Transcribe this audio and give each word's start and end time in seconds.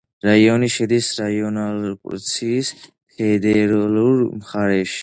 რაიონი 0.27 0.69
შედის 0.75 1.09
რაინლანდ-პფალცის 1.19 2.73
ფედერალურ 2.87 4.27
მხარეში. 4.43 4.99